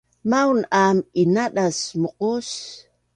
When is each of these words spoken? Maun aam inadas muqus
Maun 0.29 0.59
aam 0.83 0.97
inadas 1.21 1.79
muqus 2.01 2.49